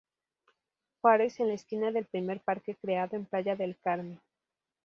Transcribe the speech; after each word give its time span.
Juárez, 1.01 1.39
en 1.39 1.49
la 1.49 1.53
esquina 1.53 1.91
del 1.91 2.07
primer 2.07 2.41
parque 2.41 2.75
creado 2.75 3.15
en 3.15 3.27
playa 3.27 3.55
del 3.55 3.77
carmen. 3.83 4.19